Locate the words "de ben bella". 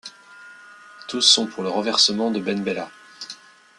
2.31-2.89